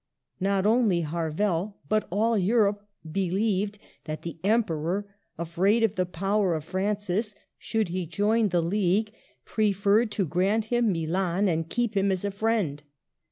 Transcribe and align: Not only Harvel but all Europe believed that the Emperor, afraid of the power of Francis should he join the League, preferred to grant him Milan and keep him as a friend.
Not 0.39 0.65
only 0.65 1.01
Harvel 1.03 1.75
but 1.87 2.07
all 2.09 2.35
Europe 2.35 2.89
believed 3.11 3.77
that 4.05 4.23
the 4.23 4.39
Emperor, 4.43 5.05
afraid 5.37 5.83
of 5.83 5.95
the 5.95 6.07
power 6.07 6.55
of 6.55 6.63
Francis 6.65 7.35
should 7.59 7.89
he 7.89 8.07
join 8.07 8.49
the 8.49 8.63
League, 8.63 9.13
preferred 9.45 10.09
to 10.13 10.25
grant 10.25 10.65
him 10.65 10.91
Milan 10.91 11.47
and 11.47 11.69
keep 11.69 11.93
him 11.95 12.11
as 12.11 12.25
a 12.25 12.31
friend. 12.31 12.81